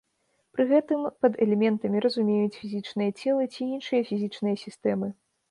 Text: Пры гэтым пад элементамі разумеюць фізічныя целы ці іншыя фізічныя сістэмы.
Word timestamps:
Пры 0.53 0.63
гэтым 0.69 1.03
пад 1.25 1.35
элементамі 1.45 2.01
разумеюць 2.07 2.57
фізічныя 2.61 3.15
целы 3.21 3.43
ці 3.53 3.61
іншыя 3.75 4.01
фізічныя 4.11 4.55
сістэмы. 4.65 5.15